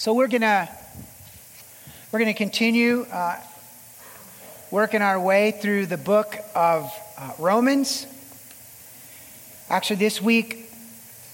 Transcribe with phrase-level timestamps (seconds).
[0.00, 0.66] So we're gonna
[2.10, 3.38] we're gonna continue uh,
[4.70, 8.06] working our way through the book of uh, Romans.
[9.68, 10.70] Actually, this week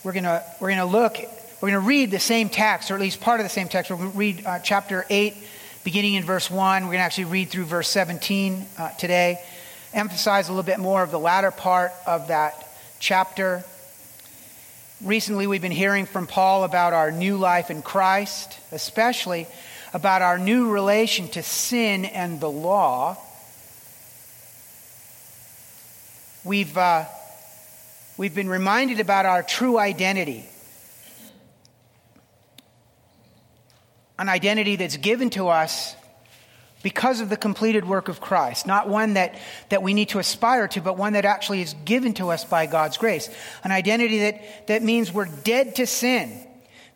[0.03, 1.17] we're gonna we're gonna look
[1.61, 3.89] we're gonna read the same text, or at least part of the same text.
[3.89, 5.37] We're gonna read uh, chapter eight,
[5.85, 6.87] beginning in verse one.
[6.87, 9.39] We're gonna actually read through verse seventeen uh, today.
[9.95, 13.65] Emphasize a little bit more of the latter part of that chapter.
[15.03, 19.47] Recently, we've been hearing from Paul about our new life in Christ, especially
[19.93, 23.19] about our new relation to sin and the law.
[26.45, 27.05] We've, uh,
[28.17, 30.49] we've been reminded about our true identity
[34.19, 35.96] an identity that's given to us
[36.83, 38.67] because of the completed work of Christ.
[38.67, 39.37] Not one that,
[39.71, 42.67] that we need to aspire to, but one that actually is given to us by
[42.67, 43.29] God's grace.
[43.65, 46.47] An identity that, that means we're dead to sin,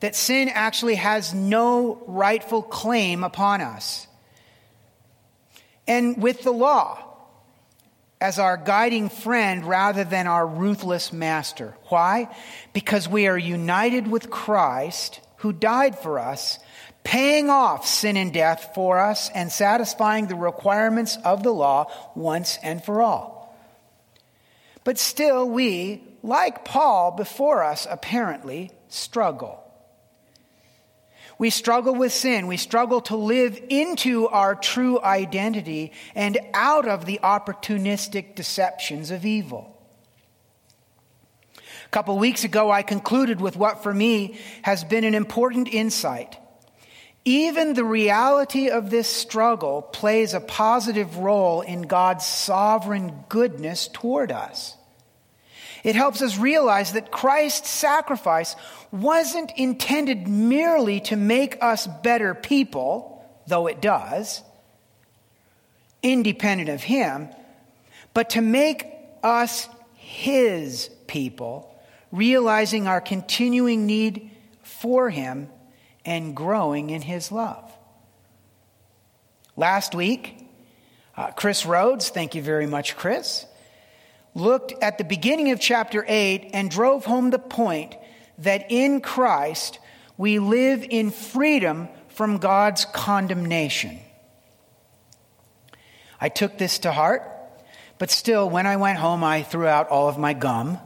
[0.01, 4.07] that sin actually has no rightful claim upon us.
[5.87, 7.11] And with the law
[8.21, 11.75] as our guiding friend rather than our ruthless master.
[11.85, 12.29] Why?
[12.73, 16.59] Because we are united with Christ who died for us
[17.03, 22.59] paying off sin and death for us and satisfying the requirements of the law once
[22.63, 23.57] and for all.
[24.85, 29.63] But still, we, like Paul before us, apparently struggle.
[31.39, 32.47] We struggle with sin.
[32.47, 39.25] We struggle to live into our true identity and out of the opportunistic deceptions of
[39.25, 39.80] evil.
[41.91, 46.37] A couple weeks ago, I concluded with what for me has been an important insight
[47.25, 54.33] even the reality of this struggle plays a positive role in God's sovereign goodness toward
[54.33, 54.77] us.
[55.85, 58.57] It helps us realize that Christ's sacrifice
[58.91, 64.43] wasn't intended merely to make us better people, though it does,
[66.03, 67.29] independent of Him,
[68.15, 68.87] but to make
[69.23, 71.70] us His people,
[72.13, 74.31] realizing our continuing need
[74.63, 75.49] for Him
[76.05, 77.71] and growing in his love.
[79.57, 80.49] Last week,
[81.17, 83.47] uh, Chris Rhodes, thank you very much, Chris,
[84.35, 87.95] looked at the beginning of chapter 8 and drove home the point
[88.39, 89.79] that in Christ
[90.17, 93.99] we live in freedom from God's condemnation.
[96.21, 97.23] I took this to heart,
[97.99, 100.79] but still, when I went home, I threw out all of my gum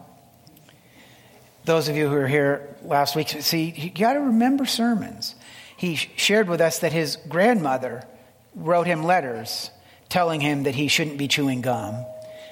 [1.65, 5.35] those of you who were here last week, see, you got to remember sermons.
[5.77, 8.07] He shared with us that his grandmother
[8.55, 9.71] wrote him letters
[10.09, 12.05] telling him that he shouldn't be chewing gum,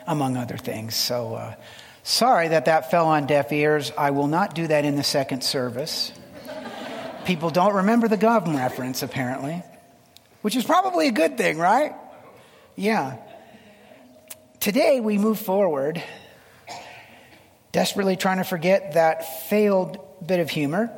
[0.07, 0.97] among other things.
[0.97, 1.55] So, uh,
[2.03, 3.93] sorry that that fell on deaf ears.
[3.97, 6.13] I will not do that in the second service.
[7.25, 9.63] People don't remember the gum reference, apparently,
[10.41, 11.95] which is probably a good thing, right?
[12.75, 13.19] Yeah.
[14.59, 16.03] Today we move forward
[17.73, 20.93] desperately trying to forget that failed bit of humor.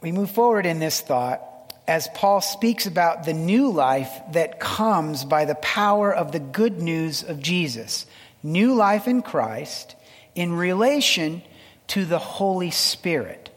[0.00, 1.42] we move forward in this thought
[1.88, 6.80] as Paul speaks about the new life that comes by the power of the good
[6.80, 8.06] news of Jesus.
[8.42, 9.96] New life in Christ
[10.34, 11.42] in relation
[11.88, 13.50] to the Holy Spirit.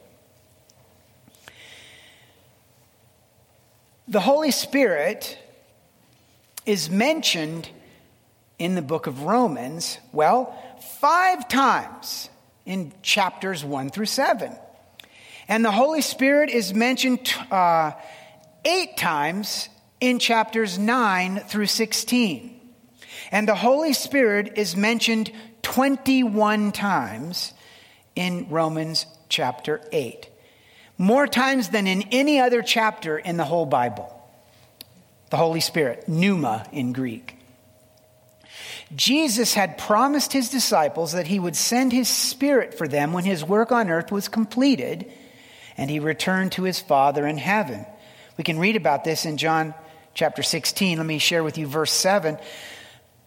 [4.07, 5.38] The Holy Spirit
[6.66, 7.69] is mentioned
[8.59, 10.00] in the book of Romans?
[10.12, 10.56] Well,
[11.00, 12.29] five times
[12.66, 14.56] in chapters 1 through 7.
[15.47, 17.91] And the Holy Spirit is mentioned uh,
[18.66, 19.69] eight times
[20.00, 22.59] in chapters 9 through 16.
[23.31, 25.31] And the Holy Spirit is mentioned
[25.62, 27.53] 21 times
[28.16, 30.29] in Romans chapter 8.
[30.97, 34.13] More times than in any other chapter in the whole Bible.
[35.29, 37.36] The Holy Spirit, pneuma in Greek.
[38.95, 43.44] Jesus had promised his disciples that he would send his spirit for them when his
[43.44, 45.12] work on earth was completed
[45.77, 47.86] and he returned to his Father in heaven.
[48.38, 49.74] We can read about this in John
[50.13, 50.97] chapter 16.
[50.97, 52.38] Let me share with you verse 7.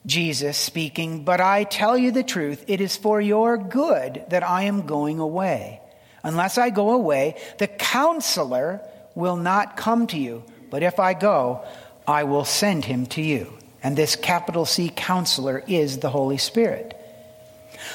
[0.07, 4.65] Jesus speaking, But I tell you the truth, it is for your good that I
[4.65, 5.81] am going away.
[6.23, 8.81] Unless I go away, the counselor
[9.15, 10.45] will not come to you.
[10.71, 11.65] But if I go,
[12.07, 13.57] I will send him to you.
[13.83, 16.97] And this capital C counselor is the Holy Spirit.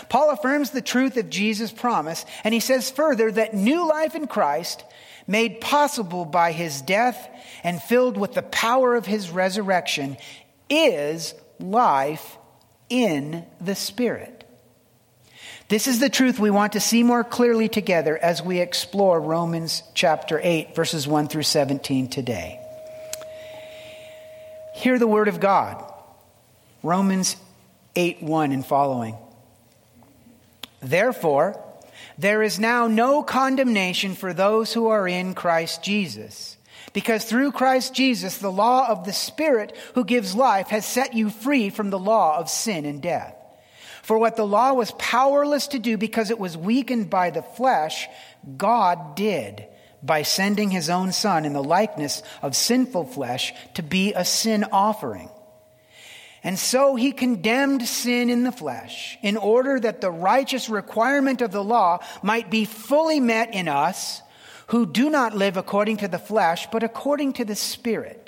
[0.09, 4.27] Paul affirms the truth of Jesus' promise, and he says further that new life in
[4.27, 4.83] Christ,
[5.27, 7.29] made possible by his death
[7.63, 10.17] and filled with the power of his resurrection,
[10.69, 12.37] is life
[12.89, 14.43] in the Spirit.
[15.67, 19.81] This is the truth we want to see more clearly together as we explore Romans
[19.95, 22.64] chapter 8, verses 1 through 17 today.
[24.75, 25.81] Hear the word of God.
[26.83, 27.37] Romans
[27.95, 29.15] 8 1 and following.
[30.81, 31.57] Therefore,
[32.17, 36.57] there is now no condemnation for those who are in Christ Jesus.
[36.91, 41.29] Because through Christ Jesus, the law of the Spirit who gives life has set you
[41.29, 43.33] free from the law of sin and death.
[44.03, 48.09] For what the law was powerless to do because it was weakened by the flesh,
[48.57, 49.67] God did
[50.03, 54.65] by sending his own Son in the likeness of sinful flesh to be a sin
[54.71, 55.29] offering.
[56.43, 61.51] And so he condemned sin in the flesh in order that the righteous requirement of
[61.51, 64.21] the law might be fully met in us
[64.67, 68.25] who do not live according to the flesh, but according to the Spirit.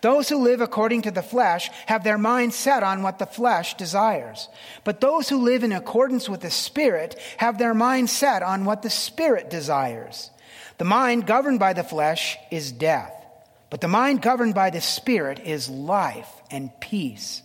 [0.00, 3.74] Those who live according to the flesh have their mind set on what the flesh
[3.74, 4.48] desires.
[4.82, 8.82] But those who live in accordance with the Spirit have their mind set on what
[8.82, 10.31] the Spirit desires.
[10.82, 13.14] The mind governed by the flesh is death,
[13.70, 17.40] but the mind governed by the Spirit is life and peace.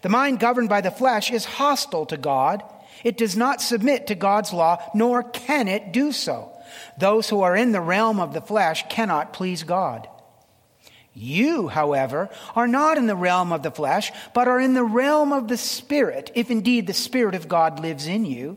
[0.00, 2.62] The mind governed by the flesh is hostile to God.
[3.04, 6.50] It does not submit to God's law, nor can it do so.
[6.96, 10.08] Those who are in the realm of the flesh cannot please God.
[11.12, 15.34] You, however, are not in the realm of the flesh, but are in the realm
[15.34, 18.56] of the Spirit, if indeed the Spirit of God lives in you.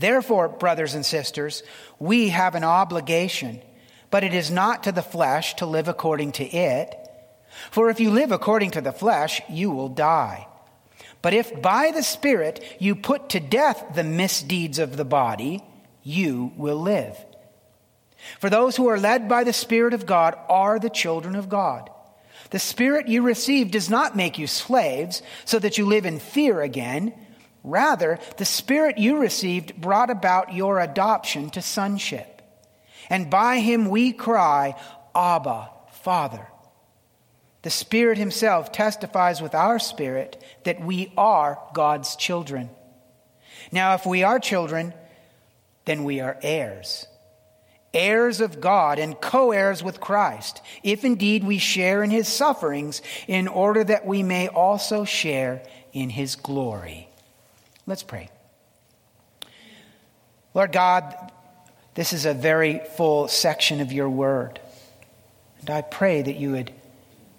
[0.00, 1.62] Therefore, brothers and sisters,
[1.98, 3.60] we have an obligation,
[4.10, 6.96] but it is not to the flesh to live according to it.
[7.70, 10.48] For if you live according to the flesh, you will die.
[11.20, 15.62] But if by the Spirit you put to death the misdeeds of the body,
[16.02, 17.14] you will live.
[18.38, 21.90] For those who are led by the Spirit of God are the children of God.
[22.48, 26.62] The Spirit you received does not make you slaves so that you live in fear
[26.62, 27.12] again.
[27.62, 32.42] Rather, the Spirit you received brought about your adoption to sonship.
[33.08, 34.74] And by him we cry,
[35.14, 35.70] Abba,
[36.02, 36.46] Father.
[37.62, 42.70] The Spirit Himself testifies with our spirit that we are God's children.
[43.70, 44.94] Now, if we are children,
[45.84, 47.06] then we are heirs
[47.92, 53.02] heirs of God and co heirs with Christ, if indeed we share in his sufferings,
[53.26, 57.09] in order that we may also share in his glory.
[57.90, 58.30] Let's pray.
[60.54, 61.32] Lord God,
[61.94, 64.60] this is a very full section of your word.
[65.58, 66.72] And I pray that you would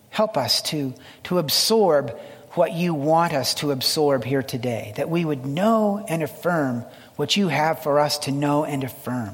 [0.09, 0.93] help us to,
[1.23, 2.19] to absorb
[2.55, 6.83] what you want us to absorb here today, that we would know and affirm
[7.15, 9.33] what you have for us to know and affirm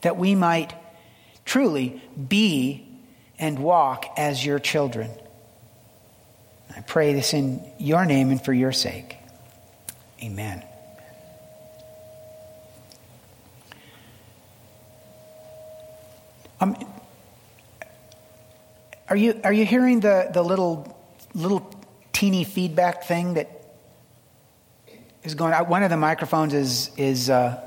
[0.00, 0.74] that we might
[1.44, 2.84] truly be
[3.38, 5.12] and walk as your children.
[6.76, 9.18] I pray this in your name and for your sake.
[10.24, 10.64] Amen.
[16.60, 16.76] Um,
[19.06, 20.96] are you are you hearing the, the little
[21.34, 21.70] little
[22.14, 23.50] teeny feedback thing that
[25.24, 25.68] is going on?
[25.68, 27.60] One of the microphones is is uh,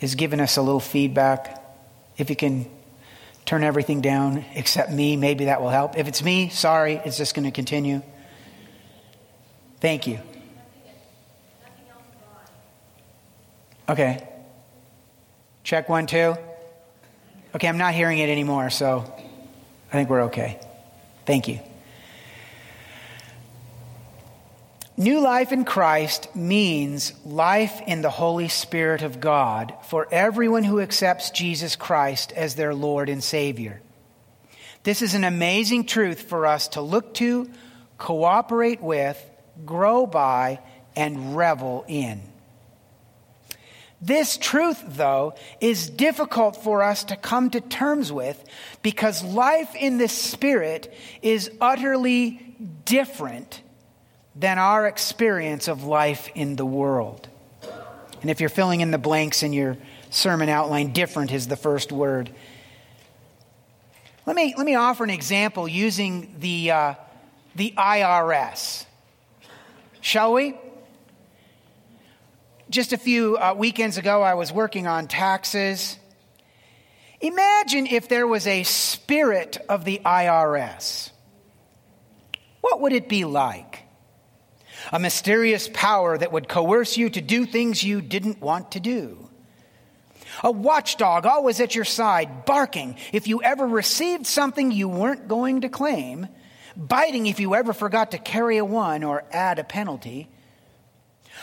[0.00, 1.62] is giving us a little feedback.
[2.16, 2.68] If you can
[3.44, 5.96] turn everything down except me, maybe that will help.
[5.96, 8.02] If it's me, sorry, it's just going to continue.
[9.78, 10.18] Thank you.
[13.88, 14.26] Okay.
[15.62, 16.36] Check one, two.
[17.54, 19.04] Okay, I'm not hearing it anymore, so
[19.88, 20.58] I think we're okay.
[21.26, 21.60] Thank you.
[24.96, 30.80] New life in Christ means life in the Holy Spirit of God for everyone who
[30.80, 33.80] accepts Jesus Christ as their Lord and Savior.
[34.84, 37.50] This is an amazing truth for us to look to,
[37.98, 39.20] cooperate with,
[39.64, 40.60] grow by,
[40.94, 42.20] and revel in.
[44.04, 45.32] This truth, though,
[45.62, 48.42] is difficult for us to come to terms with
[48.82, 50.92] because life in the Spirit
[51.22, 53.62] is utterly different
[54.36, 57.28] than our experience of life in the world.
[58.20, 59.78] And if you're filling in the blanks in your
[60.10, 62.30] sermon outline, different is the first word.
[64.26, 66.94] Let me, let me offer an example using the, uh,
[67.54, 68.84] the IRS.
[70.02, 70.58] Shall we?
[72.74, 75.96] Just a few uh, weekends ago, I was working on taxes.
[77.20, 81.12] Imagine if there was a spirit of the IRS.
[82.62, 83.84] What would it be like?
[84.90, 89.30] A mysterious power that would coerce you to do things you didn't want to do.
[90.42, 95.60] A watchdog always at your side, barking if you ever received something you weren't going
[95.60, 96.26] to claim,
[96.76, 100.28] biting if you ever forgot to carry a one or add a penalty.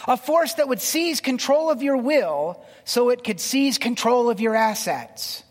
[0.08, 4.40] A force that would seize control of your will so it could seize control of
[4.40, 5.44] your assets.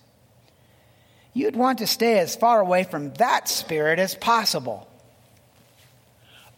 [1.33, 4.89] You'd want to stay as far away from that spirit as possible.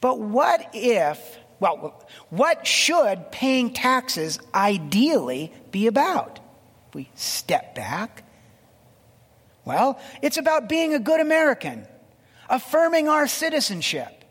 [0.00, 6.40] But what if, well, what should paying taxes ideally be about?
[6.88, 8.24] If we step back.
[9.64, 11.86] Well, it's about being a good American,
[12.48, 14.21] affirming our citizenship,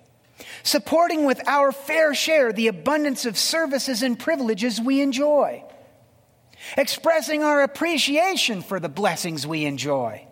[0.64, 5.64] supporting with our fair share the abundance of services and privileges we enjoy,
[6.78, 10.26] expressing our appreciation for the blessings we enjoy.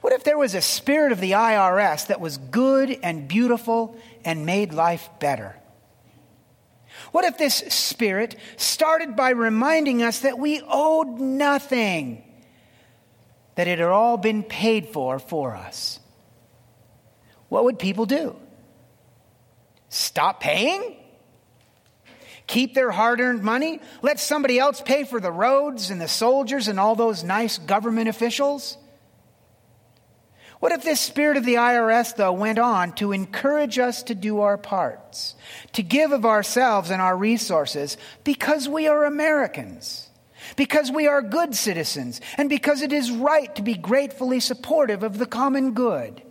[0.00, 4.46] What if there was a spirit of the IRS that was good and beautiful and
[4.46, 5.56] made life better?
[7.12, 12.24] What if this spirit started by reminding us that we owed nothing,
[13.54, 16.00] that it had all been paid for for us?
[17.48, 18.36] What would people do?
[19.88, 20.96] Stop paying?
[22.46, 23.80] Keep their hard earned money?
[24.02, 28.08] Let somebody else pay for the roads and the soldiers and all those nice government
[28.08, 28.78] officials?
[30.60, 34.40] What if this spirit of the IRS, though, went on to encourage us to do
[34.40, 35.36] our parts,
[35.74, 40.08] to give of ourselves and our resources because we are Americans,
[40.56, 45.18] because we are good citizens, and because it is right to be gratefully supportive of
[45.18, 46.22] the common good?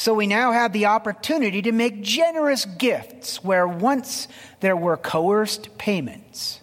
[0.00, 4.28] So we now have the opportunity to make generous gifts where once
[4.60, 6.62] there were coerced payments.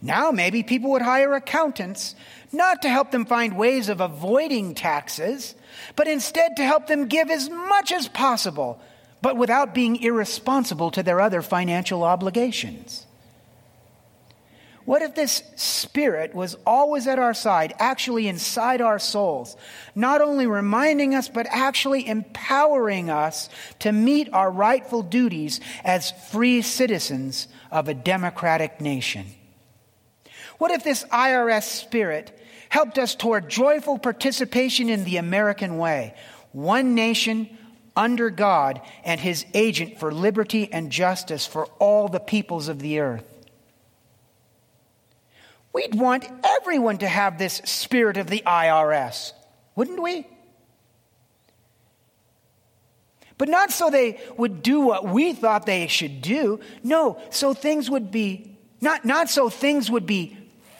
[0.00, 2.14] Now maybe people would hire accountants
[2.50, 5.54] not to help them find ways of avoiding taxes,
[5.96, 8.80] but instead to help them give as much as possible,
[9.20, 13.06] but without being irresponsible to their other financial obligations.
[14.86, 19.56] What if this spirit was always at our side, actually inside our souls,
[19.94, 23.50] not only reminding us, but actually empowering us
[23.80, 29.26] to meet our rightful duties as free citizens of a democratic nation?
[30.56, 32.32] What if this IRS spirit
[32.68, 36.14] helped us toward joyful participation in the American way.
[36.52, 37.48] One nation
[37.96, 43.00] under God and his agent for liberty and justice for all the peoples of the
[43.00, 43.35] earth.
[45.76, 49.34] We'd want everyone to have this spirit of the IRS,
[49.74, 50.26] wouldn't we?
[53.36, 56.60] But not so they would do what we thought they should do.
[56.82, 60.38] No, so things would be, not, not so things would be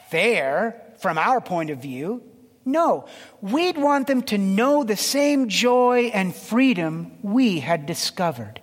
[0.08, 2.22] fair from our point of view.
[2.64, 3.04] No,
[3.42, 8.62] we'd want them to know the same joy and freedom we had discovered.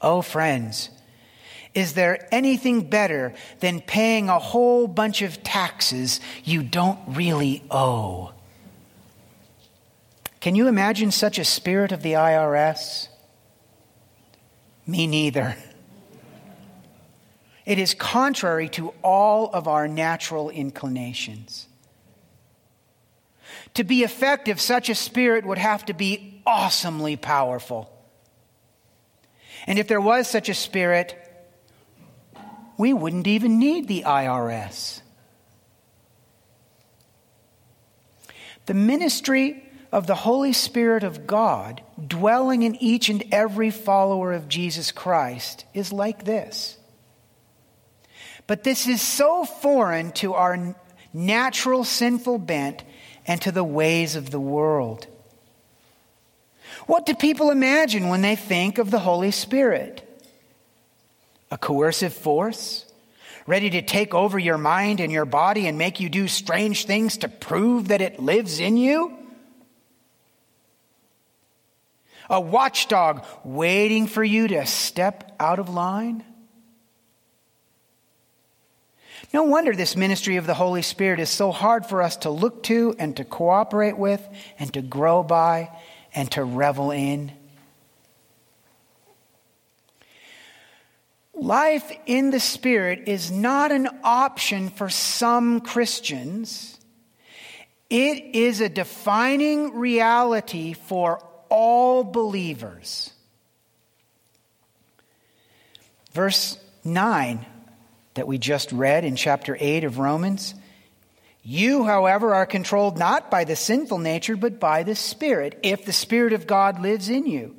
[0.00, 0.90] Oh, friends,
[1.74, 8.32] is there anything better than paying a whole bunch of taxes you don't really owe?
[10.40, 13.08] Can you imagine such a spirit of the IRS?
[14.86, 15.56] Me neither.
[17.66, 21.68] It is contrary to all of our natural inclinations.
[23.74, 27.90] To be effective, such a spirit would have to be awesomely powerful.
[29.66, 31.16] And if there was such a spirit,
[32.80, 35.02] we wouldn't even need the IRS.
[38.64, 44.48] The ministry of the Holy Spirit of God dwelling in each and every follower of
[44.48, 46.78] Jesus Christ is like this
[48.46, 50.74] but this is so foreign to our
[51.12, 52.82] natural sinful bent
[53.26, 55.06] and to the ways of the world.
[56.86, 60.09] What do people imagine when they think of the Holy Spirit?
[61.50, 62.86] A coercive force?
[63.46, 67.18] Ready to take over your mind and your body and make you do strange things
[67.18, 69.16] to prove that it lives in you?
[72.28, 76.22] A watchdog waiting for you to step out of line?
[79.32, 82.62] No wonder this ministry of the Holy Spirit is so hard for us to look
[82.64, 84.26] to and to cooperate with
[84.58, 85.70] and to grow by
[86.14, 87.32] and to revel in.
[91.40, 96.78] Life in the Spirit is not an option for some Christians.
[97.88, 103.10] It is a defining reality for all believers.
[106.12, 107.46] Verse 9
[108.14, 110.54] that we just read in chapter 8 of Romans.
[111.42, 115.92] You, however, are controlled not by the sinful nature, but by the Spirit, if the
[115.94, 117.56] Spirit of God lives in you.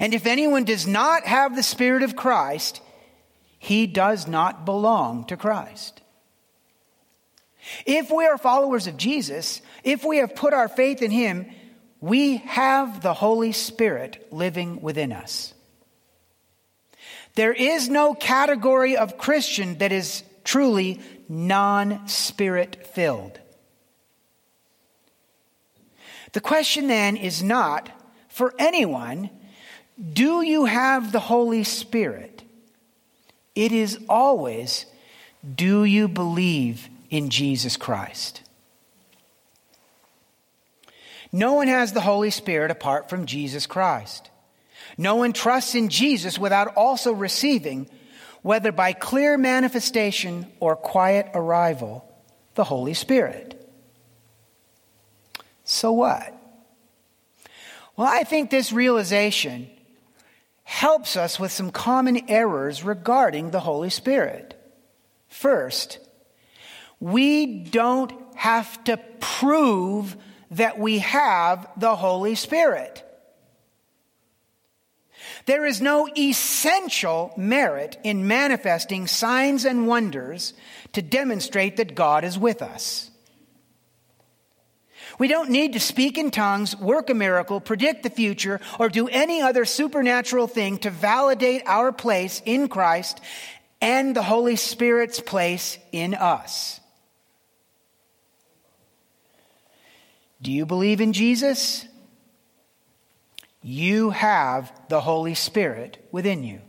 [0.00, 2.80] And if anyone does not have the Spirit of Christ,
[3.62, 6.00] he does not belong to Christ.
[7.84, 11.44] If we are followers of Jesus, if we have put our faith in Him,
[12.00, 15.52] we have the Holy Spirit living within us.
[17.34, 23.38] There is no category of Christian that is truly non spirit filled.
[26.32, 27.90] The question then is not
[28.30, 29.28] for anyone,
[30.12, 32.29] do you have the Holy Spirit?
[33.54, 34.86] It is always,
[35.54, 38.42] do you believe in Jesus Christ?
[41.32, 44.30] No one has the Holy Spirit apart from Jesus Christ.
[44.98, 47.88] No one trusts in Jesus without also receiving,
[48.42, 52.04] whether by clear manifestation or quiet arrival,
[52.54, 53.56] the Holy Spirit.
[55.64, 56.36] So what?
[57.96, 59.70] Well, I think this realization
[60.70, 64.54] helps us with some common errors regarding the Holy Spirit.
[65.26, 65.98] First,
[67.00, 70.16] we don't have to prove
[70.52, 73.04] that we have the Holy Spirit.
[75.46, 80.54] There is no essential merit in manifesting signs and wonders
[80.92, 83.09] to demonstrate that God is with us.
[85.20, 89.06] We don't need to speak in tongues, work a miracle, predict the future, or do
[89.06, 93.20] any other supernatural thing to validate our place in Christ
[93.82, 96.80] and the Holy Spirit's place in us.
[100.40, 101.86] Do you believe in Jesus?
[103.60, 106.62] You have the Holy Spirit within you.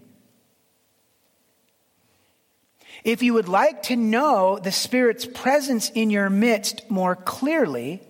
[3.06, 8.02] If you would like to know the Spirit's presence in your midst more clearly,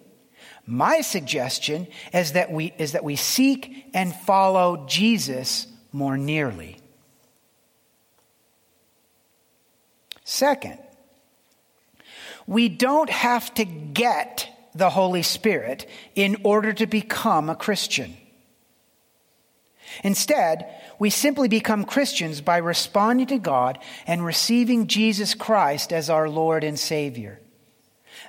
[0.72, 6.78] my suggestion is that we, is that we seek and follow Jesus more nearly.
[10.24, 10.80] Second,
[12.48, 18.16] we don't have to get the Holy Spirit in order to become a Christian.
[20.06, 26.30] Instead, we simply become Christians by responding to God and receiving Jesus Christ as our
[26.30, 27.42] Lord and Savior.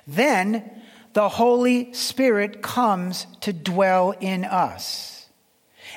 [0.05, 0.82] Then
[1.13, 5.27] the Holy Spirit comes to dwell in us.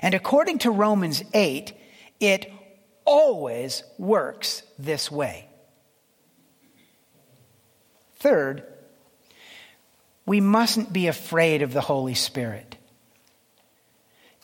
[0.03, 1.73] And according to Romans 8,
[2.21, 2.53] it
[3.05, 5.49] always works this way.
[8.17, 8.65] Third,
[10.27, 12.77] we mustn't be afraid of the Holy Spirit.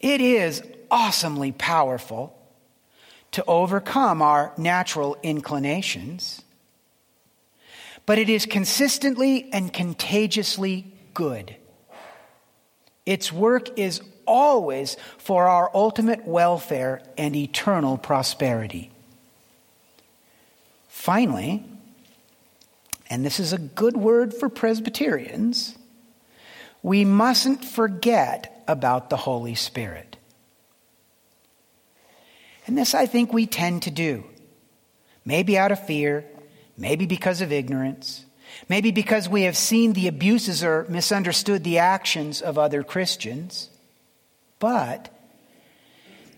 [0.00, 2.38] It is awesomely powerful
[3.32, 6.41] to overcome our natural inclinations,
[8.06, 11.56] but it is consistently and contagiously good.
[13.04, 18.90] Its work is always for our ultimate welfare and eternal prosperity.
[20.88, 21.64] Finally,
[23.10, 25.76] and this is a good word for Presbyterians,
[26.82, 30.16] we mustn't forget about the Holy Spirit.
[32.66, 34.24] And this I think we tend to do.
[35.24, 36.24] Maybe out of fear,
[36.82, 38.26] maybe because of ignorance,
[38.68, 43.70] maybe because we have seen the abuses or misunderstood the actions of other Christians.
[44.58, 45.08] But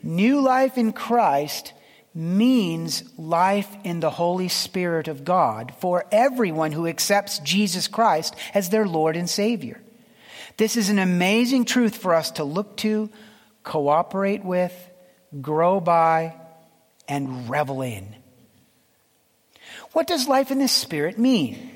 [0.02, 1.72] new life in Christ
[2.14, 8.68] means life in the Holy Spirit of God for everyone who accepts Jesus Christ as
[8.68, 9.80] their Lord and Savior.
[10.58, 13.08] This is an amazing truth for us to look to,
[13.62, 14.74] cooperate with,
[15.40, 16.34] grow by,
[17.08, 18.14] and revel in.
[19.94, 21.70] What does life in the Spirit mean?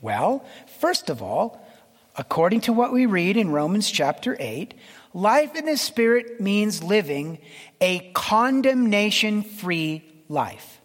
[0.00, 0.44] Well,
[0.78, 1.66] first of all,
[2.14, 4.72] according to what we read in Romans chapter 8,
[5.12, 7.40] life in the Spirit means living
[7.80, 10.80] a condemnation free life.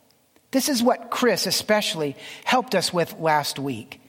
[0.50, 4.02] This is what Chris especially helped us with last week.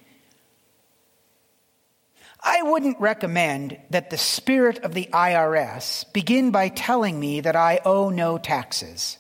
[2.43, 7.81] I wouldn't recommend that the spirit of the IRS begin by telling me that I
[7.85, 9.19] owe no taxes.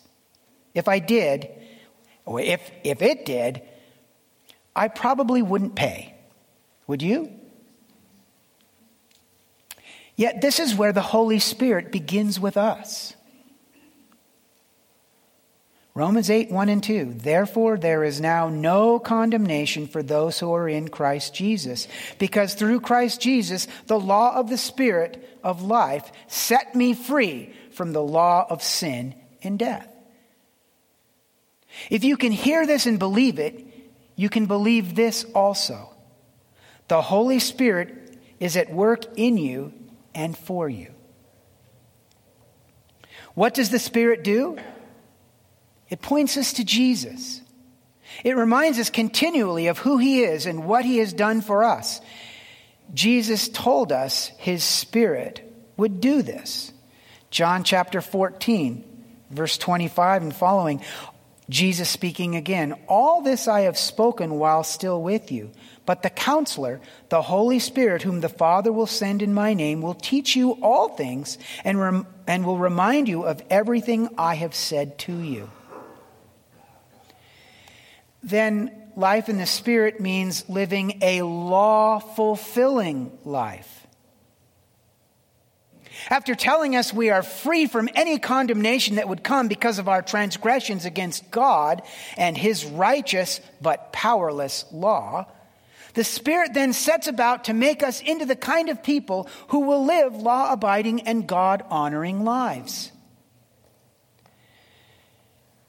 [0.72, 1.50] If I did,
[2.24, 3.62] or if, if it did,
[4.74, 6.14] I probably wouldn't pay.
[6.86, 7.30] Would you?
[10.16, 13.14] Yet this is where the Holy Spirit begins with us.
[15.94, 17.14] Romans 8, 1 and 2.
[17.16, 22.80] Therefore, there is now no condemnation for those who are in Christ Jesus, because through
[22.80, 28.46] Christ Jesus, the law of the Spirit of life set me free from the law
[28.48, 29.88] of sin and death.
[31.88, 33.66] If you can hear this and believe it,
[34.16, 35.88] you can believe this also.
[36.88, 39.72] The Holy Spirit is at work in you
[40.14, 40.92] and for you.
[43.34, 44.58] What does the Spirit do?
[45.88, 47.40] It points us to Jesus.
[48.24, 52.00] It reminds us continually of who He is and what He has done for us.
[52.92, 56.72] Jesus told us His Spirit would do this.
[57.30, 58.84] John chapter 14,
[59.30, 60.82] verse 25 and following.
[61.50, 65.50] Jesus speaking again, All this I have spoken while still with you.
[65.84, 69.94] But the counselor, the Holy Spirit, whom the Father will send in my name, will
[69.94, 74.98] teach you all things and, rem- and will remind you of everything I have said
[75.00, 75.50] to you.
[78.22, 83.79] Then life in the Spirit means living a law fulfilling life.
[86.08, 90.02] After telling us we are free from any condemnation that would come because of our
[90.02, 91.82] transgressions against God
[92.16, 95.26] and His righteous but powerless law,
[95.94, 99.84] the Spirit then sets about to make us into the kind of people who will
[99.84, 102.92] live law abiding and God honoring lives.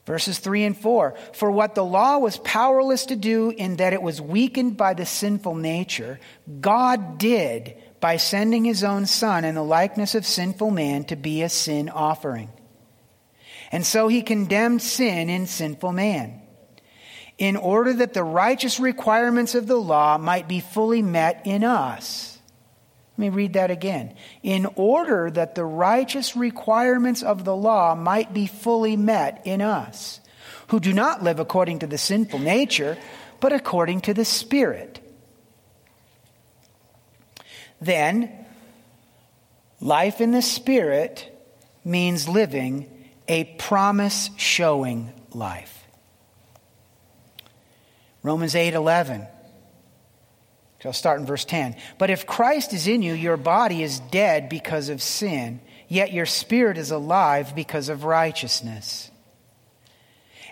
[0.06, 4.02] Verses 3 and 4 For what the law was powerless to do in that it
[4.02, 6.20] was weakened by the sinful nature,
[6.60, 11.44] God did by sending his own Son in the likeness of sinful man to be
[11.44, 12.50] a sin offering.
[13.72, 16.42] And so he condemned sin in sinful man,
[17.38, 22.38] in order that the righteous requirements of the law might be fully met in us.
[23.18, 24.16] Let me read that again.
[24.42, 30.20] In order that the righteous requirements of the law might be fully met in us,
[30.68, 32.98] who do not live according to the sinful nature,
[33.40, 35.01] but according to the Spirit.
[37.82, 38.32] Then,
[39.82, 41.28] life in the Spirit
[41.84, 42.90] means living
[43.28, 45.84] a promise showing life.
[48.24, 49.28] Romans 8 11.
[50.84, 51.76] I'll start in verse 10.
[52.00, 56.26] But if Christ is in you, your body is dead because of sin, yet your
[56.26, 59.11] spirit is alive because of righteousness.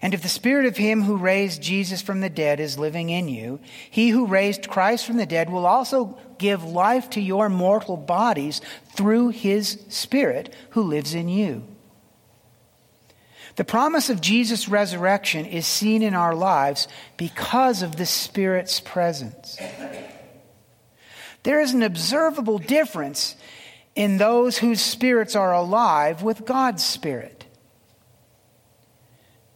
[0.02, 3.28] And if the spirit of him who raised Jesus from the dead is living in
[3.28, 3.60] you,
[3.90, 8.62] he who raised Christ from the dead will also give life to your mortal bodies
[8.96, 11.68] through his spirit who lives in you.
[13.58, 19.58] The promise of Jesus' resurrection is seen in our lives because of the Spirit's presence.
[21.44, 23.36] There is an observable difference
[23.96, 27.39] in those whose spirits are alive with God's Spirit.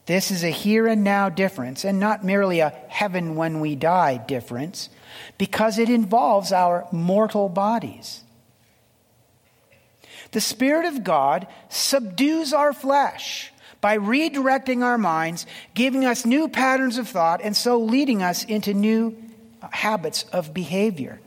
[0.06, 4.18] This is a here and now difference, and not merely a heaven when we die
[4.18, 4.90] difference,
[5.38, 8.22] because it involves our mortal bodies.
[10.32, 16.98] The Spirit of God subdues our flesh by redirecting our minds, giving us new patterns
[16.98, 19.16] of thought, and so leading us into new
[19.70, 21.20] habits of behavior.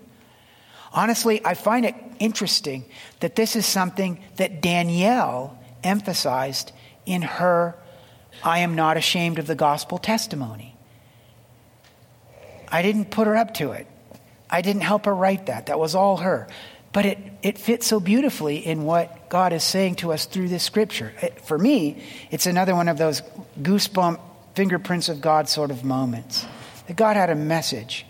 [0.94, 2.86] Honestly, I find it interesting
[3.22, 6.72] that this is something that Danielle emphasized
[7.06, 7.76] in her
[8.44, 10.76] I am not ashamed of the gospel testimony.
[12.70, 13.88] I didn't put her up to it.
[14.50, 15.68] I didn't help her write that.
[15.68, 16.48] That was all her.
[16.94, 20.64] But it, it fits so beautifully in what God is saying to us through this
[20.64, 21.14] scripture.
[21.22, 23.22] It, for me, it's another one of those
[23.62, 24.20] goosebump
[24.56, 26.46] fingerprints of God sort of moments.
[26.88, 28.06] That God had a message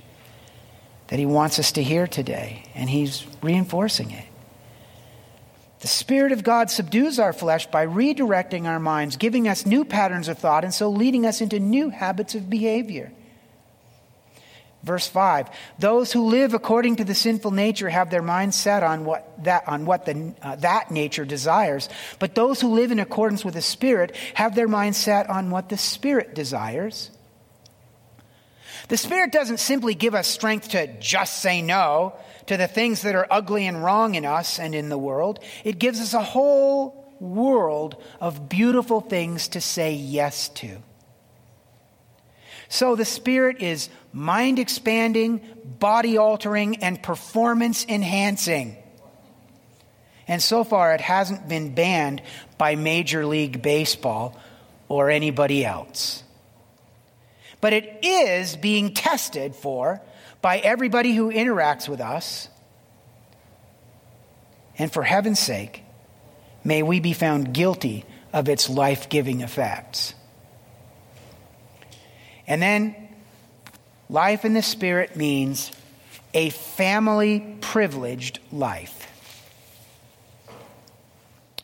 [1.07, 4.26] that He wants us to hear today, and He's reinforcing it.
[5.79, 10.27] The Spirit of God subdues our flesh by redirecting our minds, giving us new patterns
[10.27, 13.11] of thought, and so leading us into new habits of behavior.
[14.81, 19.05] Verse 5 Those who live according to the sinful nature have their minds set on
[19.05, 23.45] what that, on what the, uh, that nature desires, but those who live in accordance
[23.45, 27.11] with the Spirit have their minds set on what the Spirit desires.
[28.87, 32.13] The Spirit doesn't simply give us strength to just say no
[32.47, 35.39] to the things that are ugly and wrong in us and in the world.
[35.63, 40.77] It gives us a whole world of beautiful things to say yes to.
[42.69, 45.41] So the Spirit is mind expanding,
[45.79, 48.75] body altering, and performance enhancing.
[50.27, 52.21] And so far, it hasn't been banned
[52.57, 54.37] by Major League Baseball
[54.89, 56.23] or anybody else.
[57.61, 60.01] But it is being tested for
[60.41, 62.49] by everybody who interacts with us.
[64.77, 65.83] And for heaven's sake,
[66.63, 70.13] may we be found guilty of its life giving effects.
[72.45, 72.95] And then,
[74.09, 75.71] life in the Spirit means
[76.33, 79.11] a family privileged life.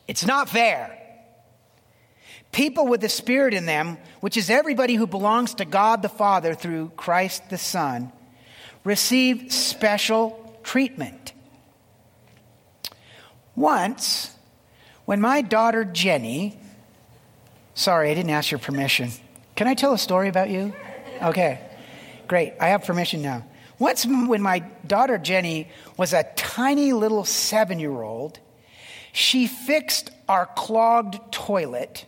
[0.06, 0.98] It's not fair.
[2.52, 6.54] People with the Spirit in them, which is everybody who belongs to God the Father
[6.54, 8.12] through Christ the Son,
[8.84, 11.32] receive special treatment.
[13.56, 14.30] Once,
[15.04, 16.58] when my daughter Jenny,
[17.74, 19.10] sorry, I didn't ask your permission.
[19.56, 20.74] Can I tell a story about you?
[21.22, 21.60] Okay,
[22.26, 22.54] great.
[22.60, 23.44] I have permission now.
[23.78, 28.38] Once, when my daughter Jenny was a tiny little seven year old,
[29.12, 32.06] she fixed our clogged toilet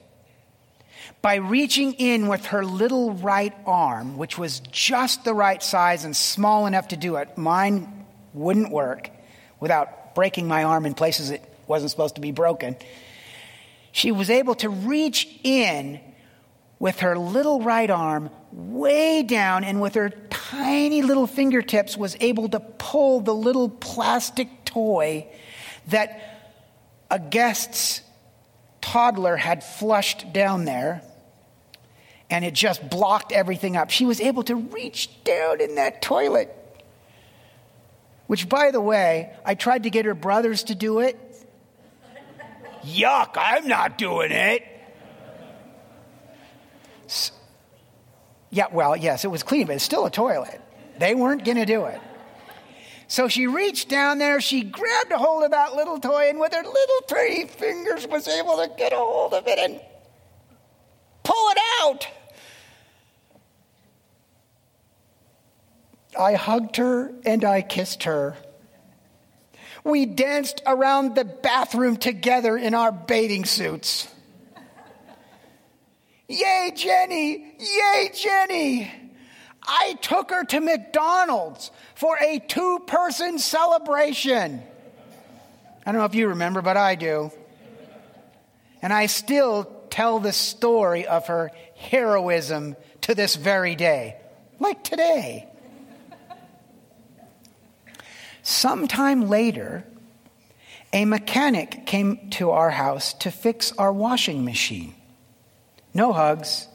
[1.27, 6.15] by reaching in with her little right arm, which was just the right size and
[6.15, 7.37] small enough to do it.
[7.37, 9.11] Mine wouldn't work
[9.59, 12.77] without breaking my arm in places it wasn't supposed to be broken.
[13.91, 15.99] She was able to reach in
[16.79, 22.49] with her little right arm way down and with her tiny little fingertips was able
[22.51, 25.27] to pull the little plastic toy
[25.89, 26.55] that
[27.11, 28.01] a guest's
[28.81, 31.03] toddler had flushed down there
[32.31, 33.91] and it just blocked everything up.
[33.91, 36.55] She was able to reach down in that toilet.
[38.27, 41.19] Which, by the way, I tried to get her brothers to do it.
[42.85, 44.65] Yuck, I'm not doing it.
[48.51, 50.61] Yeah, well, yes, it was clean, but it's still a toilet.
[50.99, 52.01] They weren't going to do it.
[53.09, 56.53] So she reached down there, she grabbed a hold of that little toy, and with
[56.53, 59.81] her little tiny fingers was able to get a hold of it and
[61.27, 62.09] pull it out.
[66.19, 68.37] I hugged her and I kissed her.
[69.85, 74.09] We danced around the bathroom together in our bathing suits.
[76.29, 77.55] Yay, Jenny!
[77.59, 78.93] Yay, Jenny!
[79.63, 84.63] I took her to McDonald's for a two person celebration.
[85.85, 87.31] I don't know if you remember, but I do.
[88.83, 94.15] And I still tell the story of her heroism to this very day,
[94.61, 95.49] like today.
[98.43, 99.85] Sometime later,
[100.93, 104.95] a mechanic came to our house to fix our washing machine.
[105.95, 106.69] No hugs,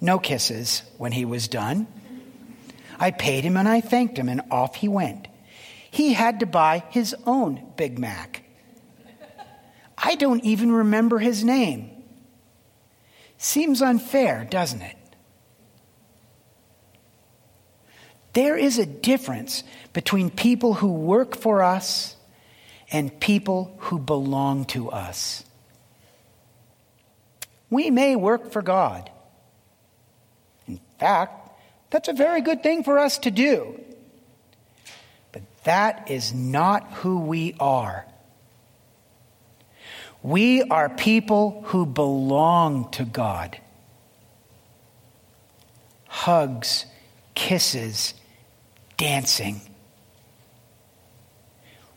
[0.00, 1.86] no kisses when he was done.
[2.98, 5.28] I paid him and I thanked him, and off he went.
[5.92, 8.42] He had to buy his own Big Mac.
[9.96, 11.97] I don't even remember his name.
[13.38, 14.96] Seems unfair, doesn't it?
[18.32, 22.16] There is a difference between people who work for us
[22.90, 25.44] and people who belong to us.
[27.70, 29.10] We may work for God.
[30.66, 31.50] In fact,
[31.90, 33.80] that's a very good thing for us to do.
[35.32, 38.06] But that is not who we are.
[40.22, 43.58] We are people who belong to God.
[46.06, 46.86] Hugs,
[47.34, 48.14] kisses,
[48.96, 49.60] dancing.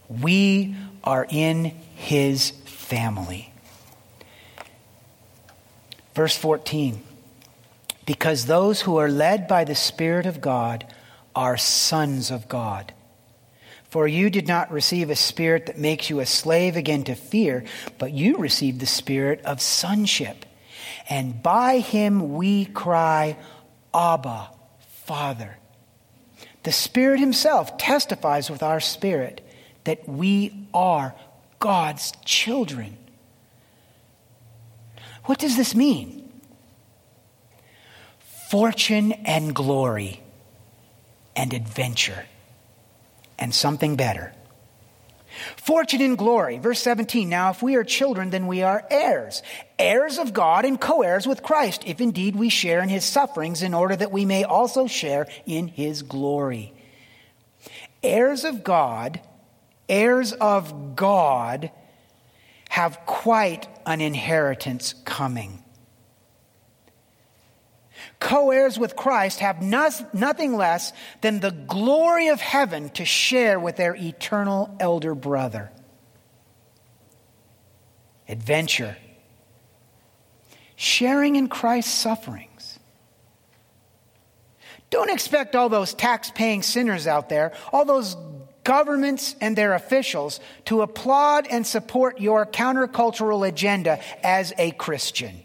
[0.07, 3.51] We are in His family.
[6.13, 7.01] Verse 14
[8.05, 10.85] Because those who are led by the Spirit of God
[11.35, 12.93] are sons of God.
[13.91, 17.65] For you did not receive a spirit that makes you a slave again to fear,
[17.97, 20.45] but you received the spirit of sonship.
[21.09, 23.37] And by him we cry,
[23.93, 24.49] Abba,
[25.03, 25.57] Father.
[26.63, 29.45] The Spirit Himself testifies with our spirit
[29.83, 31.13] that we are
[31.59, 32.95] God's children.
[35.25, 36.31] What does this mean?
[38.49, 40.21] Fortune and glory
[41.35, 42.25] and adventure
[43.41, 44.31] and something better.
[45.57, 46.59] Fortune and glory.
[46.59, 47.27] Verse 17.
[47.27, 49.41] Now, if we are children, then we are heirs,
[49.79, 53.63] heirs of God and co heirs with Christ, if indeed we share in his sufferings,
[53.63, 56.73] in order that we may also share in his glory.
[58.03, 59.21] Heirs of God,
[59.89, 61.71] heirs of God,
[62.69, 65.63] have quite an inheritance coming
[68.19, 73.75] co heirs with Christ have nothing less than the glory of heaven to share with
[73.75, 75.71] their eternal elder brother.
[78.27, 78.97] Adventure.
[80.75, 82.79] Sharing in Christ's sufferings.
[84.89, 88.17] Don't expect all those tax paying sinners out there, all those
[88.63, 95.43] governments and their officials, to applaud and support your countercultural agenda as a Christian.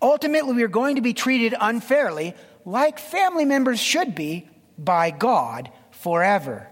[0.00, 2.34] Ultimately, we are going to be treated unfairly,
[2.64, 6.68] like family members should be, by God forever.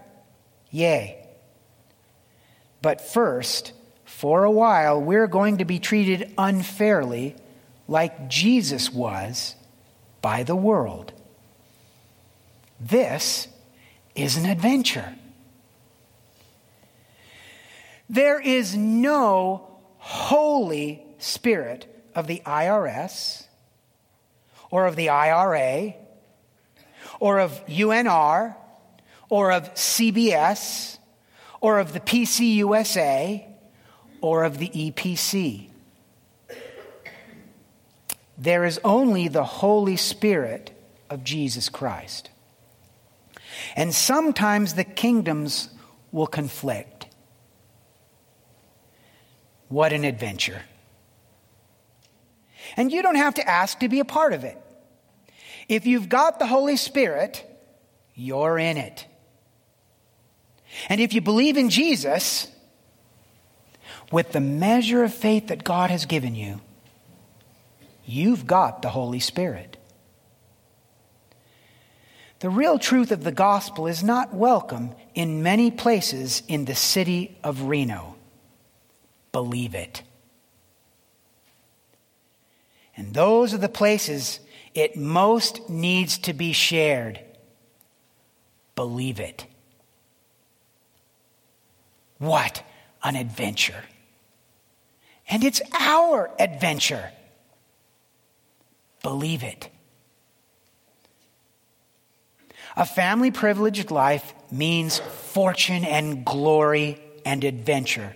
[0.71, 1.25] Yea.
[2.81, 3.73] But first,
[4.05, 7.35] for a while, we're going to be treated unfairly
[7.87, 9.55] like Jesus was
[10.21, 11.13] by the world.
[12.79, 13.47] This
[14.15, 15.15] is an adventure.
[18.09, 23.45] There is no Holy Spirit of the IRS
[24.71, 25.93] or of the IRA
[27.19, 28.55] or of UNR
[29.29, 30.97] or of CBS
[31.61, 33.45] or of the PCUSA
[34.19, 35.69] or of the EPC.
[38.35, 40.71] There is only the Holy Spirit
[41.11, 42.31] of Jesus Christ.
[43.75, 45.69] And sometimes the kingdoms
[46.11, 47.05] will conflict.
[49.69, 50.63] What an adventure.
[52.75, 54.57] And you don't have to ask to be a part of it.
[55.69, 57.45] If you've got the Holy Spirit,
[58.15, 59.05] you're in it.
[60.89, 62.51] And if you believe in Jesus,
[64.11, 66.61] with the measure of faith that God has given you,
[68.05, 69.77] you've got the Holy Spirit.
[72.39, 77.37] The real truth of the gospel is not welcome in many places in the city
[77.43, 78.15] of Reno.
[79.31, 80.03] Believe it.
[82.97, 84.39] And those are the places
[84.73, 87.19] it most needs to be shared.
[88.75, 89.45] Believe it.
[92.17, 92.63] What
[93.03, 93.83] an adventure!
[95.29, 97.11] And it's our adventure.
[99.03, 99.69] Believe it.
[102.75, 108.15] A family privileged life means fortune and glory and adventure,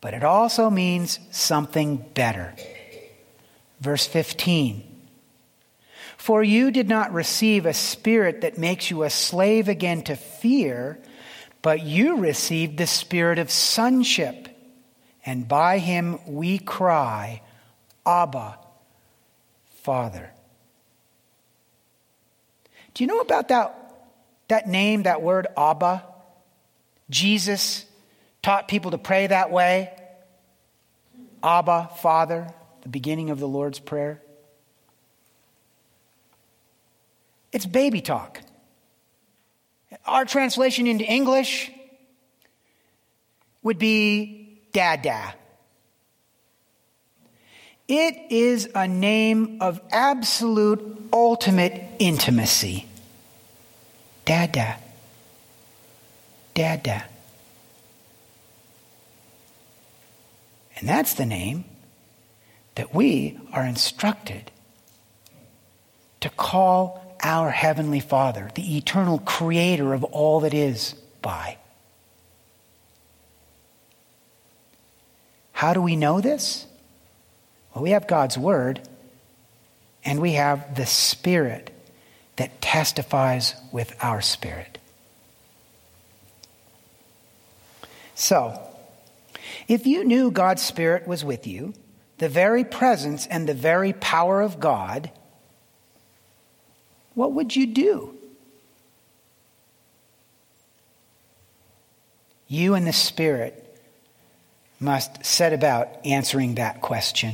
[0.00, 2.54] but it also means something better.
[3.80, 4.82] Verse 15
[6.16, 10.98] For you did not receive a spirit that makes you a slave again to fear,
[11.62, 14.48] but you received the spirit of sonship,
[15.24, 17.42] and by him we cry,
[18.06, 18.58] Abba,
[19.82, 20.30] Father.
[22.92, 23.94] Do you know about that,
[24.48, 26.04] that name, that word Abba?
[27.08, 27.86] Jesus
[28.42, 29.90] taught people to pray that way.
[31.42, 32.59] Abba, Father the
[32.90, 34.22] beginning of the Lord's Prayer?
[37.52, 38.40] It's baby talk.
[40.06, 41.70] Our translation into English
[43.62, 45.34] would be Dada.
[47.88, 52.86] It is a name of absolute, ultimate intimacy.
[54.24, 54.76] Dada.
[56.54, 57.04] Dada.
[60.76, 61.64] And that's the name
[62.74, 64.50] that we are instructed
[66.20, 71.58] to call our Heavenly Father, the eternal creator of all that is, by.
[75.52, 76.66] How do we know this?
[77.74, 78.80] Well, we have God's Word,
[80.04, 81.70] and we have the Spirit
[82.36, 84.78] that testifies with our spirit.
[88.14, 88.58] So,
[89.68, 91.74] if you knew God's Spirit was with you,
[92.20, 95.10] the very presence and the very power of God,
[97.14, 98.14] what would you do?
[102.46, 103.66] You and the Spirit
[104.78, 107.32] must set about answering that question.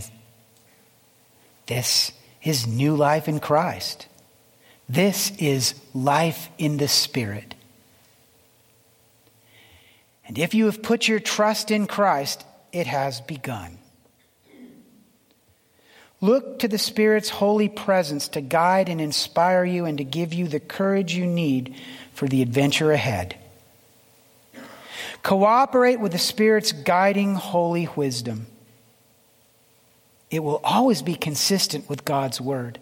[1.66, 2.12] This
[2.44, 4.06] is new life in Christ.
[4.88, 7.56] This is life in the Spirit.
[10.28, 13.78] And if you have put your trust in Christ, it has begun.
[16.20, 20.48] Look to the Spirit's holy presence to guide and inspire you and to give you
[20.48, 21.74] the courage you need
[22.14, 23.36] for the adventure ahead.
[25.22, 28.46] Cooperate with the Spirit's guiding holy wisdom.
[30.30, 32.80] It will always be consistent with God's Word.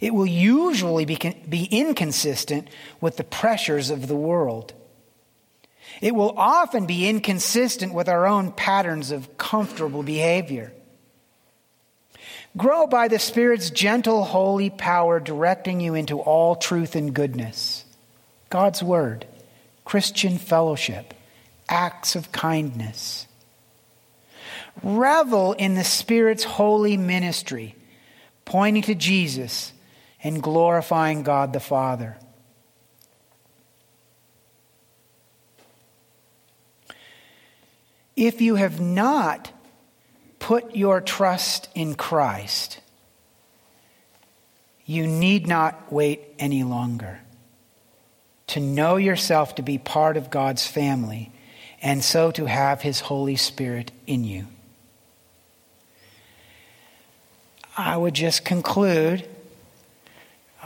[0.00, 1.16] It will usually be,
[1.48, 2.68] be inconsistent
[3.00, 4.74] with the pressures of the world.
[6.00, 10.72] It will often be inconsistent with our own patterns of comfortable behavior.
[12.56, 17.84] Grow by the Spirit's gentle, holy power, directing you into all truth and goodness.
[18.50, 19.26] God's Word,
[19.84, 21.14] Christian fellowship,
[21.68, 23.26] acts of kindness.
[24.82, 27.74] Revel in the Spirit's holy ministry,
[28.44, 29.72] pointing to Jesus
[30.22, 32.18] and glorifying God the Father.
[38.14, 39.50] If you have not
[40.42, 42.80] put your trust in Christ,
[44.84, 47.20] you need not wait any longer.
[48.48, 51.30] To know yourself to be part of God's family
[51.80, 54.48] and so to have his Holy Spirit in you.
[57.76, 59.26] I would just conclude.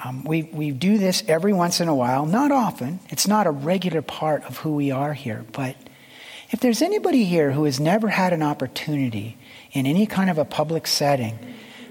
[0.02, 3.00] Um, we, we do this every once in a while, not often.
[3.10, 5.44] It's not a regular part of who we are here.
[5.52, 5.76] But
[6.50, 9.36] if there's anybody here who has never had an opportunity
[9.72, 11.38] in any kind of a public setting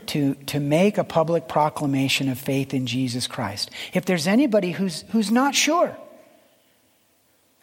[0.07, 5.03] to, to make a public proclamation of faith in Jesus Christ, if there's anybody who's,
[5.11, 5.95] who's not sure,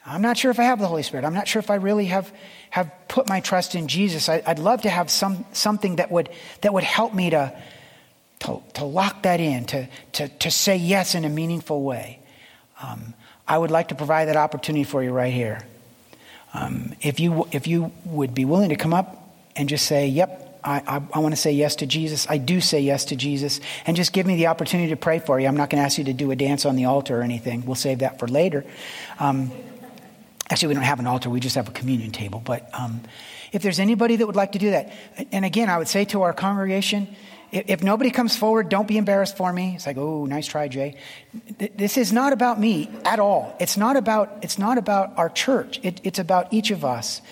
[0.05, 1.25] I'm not sure if I have the Holy Spirit.
[1.25, 2.33] I'm not sure if I really have,
[2.71, 4.29] have put my trust in Jesus.
[4.29, 6.29] I, would love to have some, something that would,
[6.63, 7.57] that would help me to,
[8.41, 12.19] to, to lock that in, to, to, to say yes in a meaningful way.
[12.83, 13.15] Um,
[13.47, 15.65] I would like to provide that opportunity for you right here.
[16.53, 19.22] Um, if, you, if you would be willing to come up
[19.57, 22.27] and just say, Yep, I, I, I want to say yes to Jesus.
[22.29, 23.61] I do say yes to Jesus.
[23.87, 25.47] And just give me the opportunity to pray for you.
[25.49, 27.67] I'm not going to ask you to do a dance on the altar or anything.
[27.67, 28.65] We'll save that for later.
[29.19, 29.51] Um,
[30.53, 32.43] Actually, we don't have an altar, we just have a communion table.
[32.45, 33.01] But um,
[33.53, 34.93] if there's anybody that would like to do that,
[35.33, 37.09] and again, I would say to our congregation,
[37.53, 39.73] if, nobody comes forward, don't be embarrassed for me.
[39.75, 40.97] It's like, oh, nice try, Jay.
[41.59, 43.57] This is not about me at all.
[43.61, 45.81] It's not about, it's not about our church.
[45.83, 47.23] It, it's about each of us.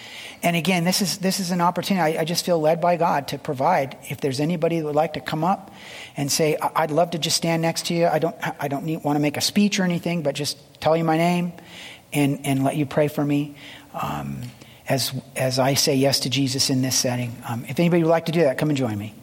[0.43, 2.17] And again, this is, this is an opportunity.
[2.17, 3.99] I, I, just feel led by God to provide.
[4.09, 5.71] If there's anybody that would like to come up
[6.17, 8.07] and say, I'd love to just stand next to you.
[8.07, 10.97] I don't, I don't need, want to make a speech or anything, but just tell
[10.97, 11.53] you my name
[12.13, 13.55] and, and let you pray for me
[13.93, 14.41] um,
[14.89, 17.37] as, as I say yes to Jesus in this setting.
[17.47, 19.15] Um, if anybody would like to do that, come and join me.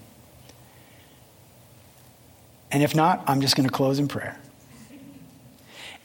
[2.72, 4.40] And if not, I'm just going to close in prayer.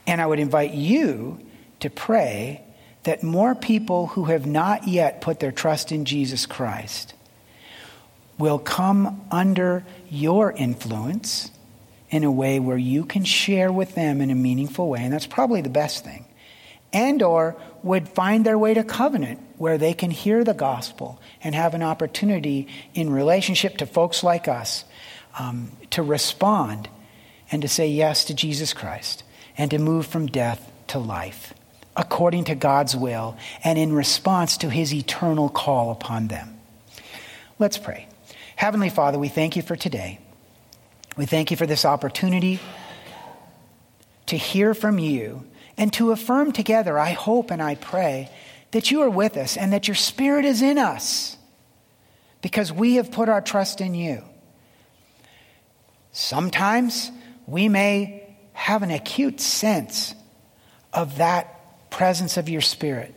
[0.07, 1.39] And I would invite you
[1.81, 2.63] to pray
[3.05, 7.15] that more people who have not yet put their trust in Jesus Christ
[8.39, 11.51] will come under your influence
[12.11, 15.01] in a way where you can share with them in a meaningful way.
[15.03, 16.27] And that's probably the best thing
[16.93, 21.55] and or would find their way to covenant where they can hear the gospel and
[21.55, 24.85] have an opportunity in relationship to folks like us
[25.39, 26.89] um, to respond
[27.51, 29.25] and to say yes to jesus christ
[29.57, 31.55] and to move from death to life
[31.97, 36.59] according to god's will and in response to his eternal call upon them.
[37.59, 38.09] Let's pray.
[38.57, 40.19] Heavenly father we thank you for today.
[41.17, 42.59] We thank you for this opportunity
[44.27, 45.45] to hear from you
[45.77, 48.31] and to affirm together, I hope and I pray
[48.71, 51.37] that you are with us and that your Spirit is in us
[52.41, 54.23] because we have put our trust in you.
[56.13, 57.11] Sometimes
[57.47, 60.15] we may have an acute sense
[60.93, 61.52] of that
[61.93, 63.15] presence of your Spirit.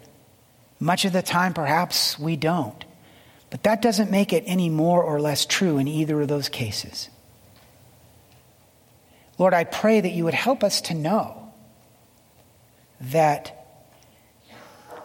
[0.79, 2.85] Much of the time, perhaps we don't.
[3.49, 7.09] But that doesn't make it any more or less true in either of those cases.
[9.37, 11.53] Lord, I pray that you would help us to know
[13.01, 13.65] that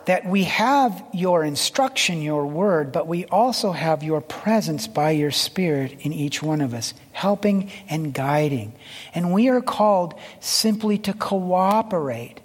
[0.06, 5.30] that we have your instruction, your word, but we also have your presence by your
[5.30, 8.72] Spirit in each one of us, helping and guiding.
[9.14, 12.39] And we are called simply to cooperate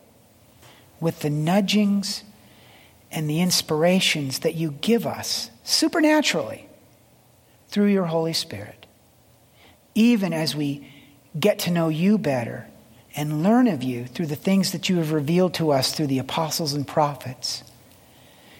[1.05, 2.23] with the nudgings
[3.11, 6.67] and the inspirations that you give us supernaturally
[7.67, 8.87] through your Holy Spirit,
[9.93, 10.91] even as we
[11.39, 12.65] get to know you better
[13.15, 16.17] and learn of you through the things that you have revealed to us through the
[16.17, 17.63] apostles and prophets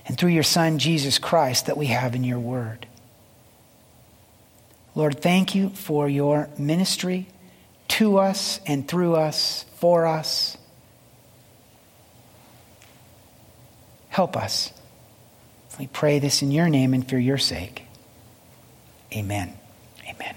[0.06, 2.86] and through your Son, Jesus Christ, that we have in your word.
[4.94, 7.28] Lord, thank you for your ministry
[7.88, 10.58] to us and through us, for us.
[14.16, 14.72] Help us.
[15.78, 17.84] We pray this in your name and for your sake.
[19.12, 19.54] Amen.
[20.08, 20.36] Amen.